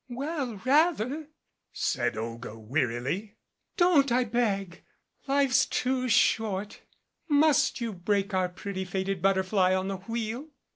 "Well, 0.09 0.55
rather," 0.65 1.27
said 1.71 2.17
Olga 2.17 2.57
wearily. 2.57 3.35
"Don't, 3.77 4.11
I 4.11 4.23
beg. 4.23 4.81
Life's 5.27 5.67
too 5.67 6.09
short. 6.09 6.81
Must 7.29 7.79
you 7.79 7.93
break 7.93 8.33
our 8.33 8.49
pretty 8.49 8.83
faded 8.83 9.21
but 9.21 9.35
terfly 9.35 9.77
on 9.77 9.89
the 9.89 9.97
wheel?" 9.97 10.47